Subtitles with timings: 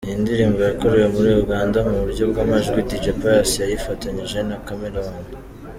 [0.07, 5.25] Iyi ndirimbo yakorewe muri Uganda mu buryo bw’amajwi, Dj Pius yayifatanyije na Chameleone.